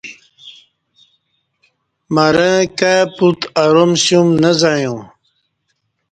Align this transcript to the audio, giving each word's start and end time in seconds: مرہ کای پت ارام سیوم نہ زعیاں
مرہ 2.13 2.51
کای 2.79 3.01
پت 3.15 3.39
ارام 3.63 3.91
سیوم 4.03 4.29
نہ 4.41 4.51
زعیاں 4.59 4.99